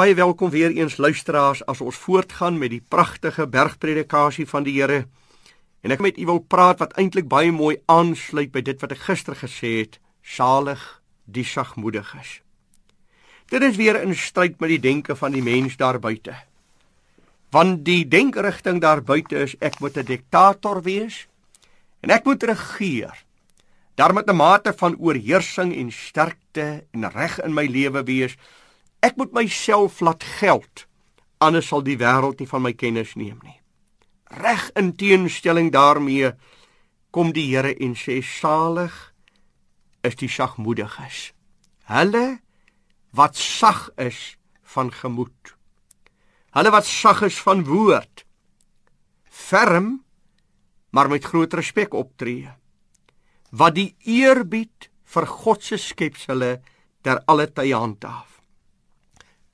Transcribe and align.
Baie 0.00 0.14
welkom 0.14 0.48
weer 0.50 0.70
eens 0.70 0.96
luisteraars 0.96 1.60
as 1.68 1.80
ons 1.84 1.96
voortgaan 2.00 2.56
met 2.58 2.70
die 2.72 2.80
pragtige 2.88 3.44
bergpredikasie 3.46 4.46
van 4.48 4.64
die 4.64 4.72
Here. 4.78 5.02
En 5.84 5.92
ek 5.92 6.00
met 6.00 6.16
u 6.16 6.24
wil 6.24 6.38
praat 6.40 6.78
wat 6.80 6.94
eintlik 6.96 7.26
baie 7.28 7.50
mooi 7.52 7.74
aansluit 7.84 8.48
by 8.54 8.62
dit 8.64 8.80
wat 8.80 8.94
ek 8.96 9.02
gister 9.04 9.36
gesê 9.36 9.72
het, 9.82 9.98
salig 10.24 10.80
die 11.28 11.44
sagmoediges. 11.44 12.38
Dit 13.52 13.66
is 13.66 13.76
weer 13.76 13.98
in 14.00 14.16
stryd 14.16 14.56
met 14.64 14.72
die 14.72 14.80
denke 14.80 15.18
van 15.20 15.36
die 15.36 15.44
mens 15.44 15.76
daar 15.76 16.00
buite. 16.00 16.32
Want 17.52 17.84
die 17.84 18.08
denkerigting 18.08 18.80
daar 18.80 19.04
buite 19.04 19.36
is 19.44 19.52
ek 19.60 19.82
moet 19.84 19.98
'n 19.98 20.08
diktator 20.08 20.80
wees 20.80 21.26
en 22.00 22.08
ek 22.08 22.24
moet 22.24 22.42
regeer. 22.42 23.12
Daar 24.00 24.14
moet 24.14 24.32
'n 24.32 24.36
mate 24.36 24.72
van 24.72 24.96
oorheersing 24.96 25.76
en 25.76 25.92
sterkte 25.92 26.84
en 26.90 27.10
reg 27.10 27.36
in 27.44 27.52
my 27.52 27.66
lewe 27.66 28.02
wees 28.04 28.38
Ek 29.00 29.16
moet 29.16 29.32
myself 29.32 30.00
laat 30.04 30.24
geld, 30.40 30.84
anders 31.40 31.70
sal 31.72 31.84
die 31.84 31.96
wêreld 32.00 32.40
nie 32.40 32.48
van 32.48 32.64
my 32.66 32.72
kennis 32.76 33.14
neem 33.16 33.38
nie. 33.44 33.56
Reg 34.30 34.68
in 34.78 34.92
teenstelling 34.96 35.72
daarmee 35.72 36.34
kom 37.10 37.32
die 37.34 37.48
Here 37.50 37.72
en 37.74 37.96
sê 37.98 38.20
salig 38.22 38.94
is 40.06 40.16
die 40.20 40.28
sagmoediges. 40.30 41.32
Hulle 41.90 42.40
wat 43.16 43.36
sag 43.36 43.88
is 43.98 44.36
van 44.74 44.92
gemoed. 44.94 45.56
Hulle 46.54 46.70
wat 46.70 46.86
sag 46.86 47.24
is 47.26 47.40
van 47.42 47.64
woord. 47.66 48.24
Ferm 49.24 50.02
maar 50.90 51.08
met 51.08 51.24
groot 51.24 51.52
respek 51.54 51.94
optree. 51.94 52.50
Wat 53.50 53.74
die 53.74 53.94
eerbied 54.06 54.90
vir 55.10 55.26
God 55.26 55.64
se 55.66 55.78
skepsels 55.78 56.60
ter 57.02 57.22
alle 57.26 57.48
tye 57.50 57.74
handhaaf. 57.74 58.39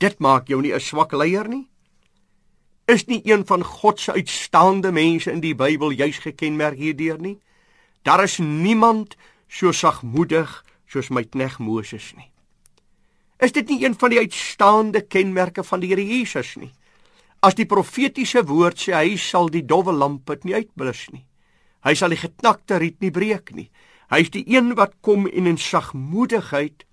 Dit 0.00 0.18
maak 0.18 0.48
jou 0.48 0.60
nie 0.62 0.72
'n 0.72 0.80
swak 0.80 1.12
leier 1.12 1.48
nie. 1.48 1.68
Is 2.86 3.06
nie 3.06 3.20
een 3.24 3.46
van 3.46 3.62
God 3.62 4.00
se 4.00 4.12
uitstaande 4.12 4.92
mense 4.92 5.30
in 5.30 5.40
die 5.40 5.54
Bybel 5.54 5.90
juis 5.90 6.18
gekenmerk 6.18 6.78
hierdeur 6.78 7.20
nie? 7.20 7.38
Daar 8.02 8.22
is 8.22 8.38
niemand 8.38 9.16
so 9.48 9.72
sagmoedig 9.72 10.64
soos 10.86 11.08
my 11.08 11.24
knegg 11.24 11.58
Moses 11.58 12.12
nie. 12.16 12.30
Is 13.38 13.52
dit 13.52 13.68
nie 13.68 13.84
een 13.84 13.94
van 13.94 14.10
die 14.10 14.18
uitstaande 14.18 15.00
kenmerke 15.06 15.64
van 15.64 15.80
die 15.80 15.88
Here 15.88 16.04
Jesus 16.06 16.56
nie? 16.56 16.72
As 17.40 17.54
die 17.54 17.66
profetiese 17.66 18.42
woord 18.44 18.80
sê 18.80 18.92
hy 18.92 19.16
sal 19.16 19.48
die 19.48 19.64
dowwe 19.64 19.92
lamp 19.92 20.30
nie 20.44 20.54
uitblus 20.54 21.08
nie. 21.12 21.24
Hy 21.84 21.94
sal 21.94 22.12
die 22.12 22.20
geknakte 22.20 22.76
riet 22.76 23.00
nie 23.00 23.10
breek 23.10 23.54
nie. 23.56 23.70
Hy 24.10 24.20
is 24.20 24.30
die 24.30 24.44
een 24.48 24.74
wat 24.74 24.98
kom 25.00 25.26
en 25.26 25.46
in 25.46 25.58
sagmoedigheid 25.58 26.84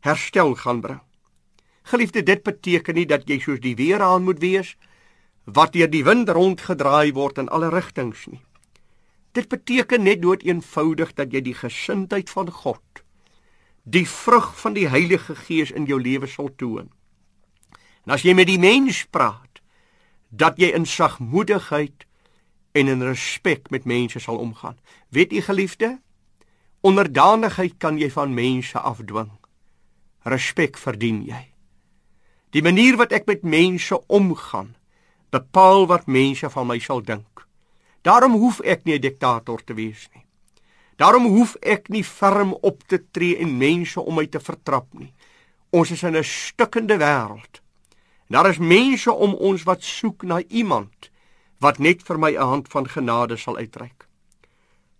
herstel 0.00 0.54
gaan 0.54 0.80
bring. 0.80 1.05
Geliefde, 1.86 2.22
dit 2.22 2.42
beteken 2.42 2.98
nie 2.98 3.06
dat 3.06 3.28
jy 3.30 3.38
soos 3.38 3.62
die 3.62 3.76
weerhaan 3.78 4.26
moet 4.26 4.42
wees 4.42 4.74
wat 5.46 5.76
deur 5.76 5.90
die 5.90 6.02
wind 6.02 6.30
rondgedraai 6.34 7.12
word 7.14 7.38
in 7.38 7.48
alle 7.54 7.70
rigtings 7.70 8.24
nie. 8.26 8.42
Dit 9.38 9.46
beteken 9.52 10.02
net 10.02 10.24
dood 10.24 10.42
eenvoudig 10.42 11.14
dat 11.14 11.30
jy 11.30 11.44
die 11.46 11.54
gesindheid 11.54 12.32
van 12.32 12.50
God, 12.50 12.82
die 13.84 14.06
vrug 14.08 14.50
van 14.58 14.74
die 14.74 14.88
Heilige 14.90 15.36
Gees 15.38 15.70
in 15.70 15.86
jou 15.86 16.00
lewe 16.02 16.26
sal 16.26 16.50
toon. 16.58 16.90
En 18.02 18.16
as 18.18 18.26
jy 18.26 18.34
met 18.34 18.50
die 18.50 18.58
mens 18.58 19.04
praat, 19.06 19.62
dat 20.34 20.58
jy 20.58 20.72
in 20.74 20.90
sagmoedigheid 20.90 22.06
en 22.74 22.90
in 22.90 23.02
respek 23.06 23.70
met 23.70 23.86
mense 23.86 24.18
sal 24.20 24.42
omgaan. 24.42 24.78
Weet 25.14 25.32
u 25.32 25.40
geliefde, 25.40 25.98
onderdanigheid 26.82 27.78
kan 27.78 27.98
jy 27.98 28.10
van 28.10 28.34
mense 28.34 28.78
afdwing. 28.78 29.30
Respek 30.26 30.78
verdien 30.78 31.22
jy. 31.22 31.46
Die 32.50 32.62
manier 32.62 32.96
wat 32.96 33.12
ek 33.12 33.26
met 33.26 33.42
mense 33.42 33.98
omgaan, 34.06 34.74
bepaal 35.30 35.86
wat 35.90 36.06
mense 36.06 36.50
van 36.50 36.66
my 36.66 36.78
sal 36.78 37.02
dink. 37.02 37.46
Daarom 38.06 38.38
hoef 38.38 38.60
ek 38.60 38.84
nie 38.84 38.94
'n 38.94 39.00
diktator 39.00 39.64
te 39.64 39.74
wees 39.74 40.08
nie. 40.14 40.24
Daarom 40.96 41.26
hoef 41.26 41.56
ek 41.60 41.88
nie 41.88 42.04
ferm 42.04 42.54
op 42.62 42.82
te 42.86 42.98
tree 43.10 43.36
en 43.36 43.58
mense 43.58 44.00
om 44.00 44.14
my 44.14 44.26
te 44.26 44.40
vertrap 44.40 44.86
nie. 44.94 45.12
Ons 45.70 45.90
is 45.90 46.02
in 46.02 46.16
'n 46.16 46.24
stukkende 46.24 46.96
wêreld. 46.96 47.60
Daar 48.28 48.48
is 48.48 48.58
mense 48.58 49.12
om 49.12 49.34
ons 49.34 49.62
wat 49.62 49.82
soek 49.82 50.22
na 50.22 50.42
iemand 50.48 51.10
wat 51.58 51.78
net 51.78 52.02
vir 52.02 52.18
my 52.18 52.32
'n 52.32 52.48
hand 52.48 52.68
van 52.68 52.88
genade 52.88 53.36
sal 53.36 53.56
uitreik. 53.56 54.06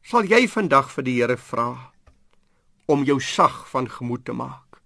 Sal 0.03 0.25
jy 0.25 0.49
vandag 0.49 0.91
vir 0.91 1.05
die 1.05 1.21
Here 1.21 1.37
vra 1.37 1.93
om 2.87 3.05
jou 3.05 3.21
sag 3.21 3.69
van 3.71 3.89
gemoed 3.91 4.25
te 4.25 4.33
maak? 4.33 4.81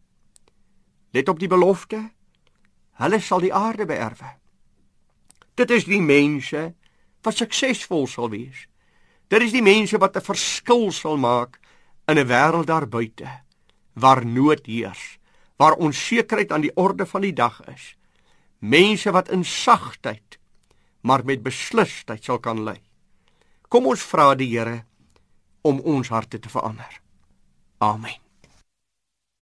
Let 1.13 1.29
op 1.29 1.39
die 1.39 1.49
belofte 1.49 2.11
hulle 3.01 3.21
sal 3.21 3.41
die 3.41 3.55
aarde 3.55 3.87
beerwe. 3.89 4.35
Dit 5.57 5.71
is 5.71 5.87
die 5.89 6.01
mense 6.01 6.71
wat 7.25 7.37
suksesvol 7.37 8.07
sal 8.09 8.31
wees. 8.33 8.67
Dit 9.31 9.45
is 9.47 9.53
die 9.53 9.65
mense 9.65 9.99
wat 9.99 10.17
'n 10.17 10.25
verskil 10.25 10.91
sal 10.93 11.17
maak 11.17 11.61
in 12.09 12.19
'n 12.19 12.29
wêreld 12.29 12.67
daar 12.67 12.89
buite 12.89 13.29
waar 13.95 14.25
nood 14.27 14.67
heers, 14.67 15.19
waar 15.57 15.77
onsekerheid 15.77 16.53
aan 16.53 16.61
die 16.61 16.77
orde 16.77 17.07
van 17.07 17.21
die 17.21 17.33
dag 17.33 17.61
is. 17.67 17.97
Mense 18.59 19.11
wat 19.11 19.29
in 19.29 19.45
sagtheid 19.45 20.39
maar 21.01 21.25
met 21.25 21.43
beslisheid 21.43 22.25
sal 22.25 22.39
kan 22.39 22.63
lei. 22.63 22.81
Kom 23.69 23.87
ons 23.87 24.03
vra 24.03 24.35
die 24.35 24.51
Here 24.51 24.85
om 25.63 25.81
ons 25.81 26.09
harte 26.09 26.39
te 26.39 26.49
verander. 26.49 27.01
Amen. 27.79 28.30